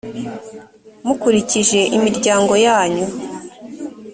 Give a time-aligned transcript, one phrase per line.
[1.05, 3.05] mukurikije imiryango yanyu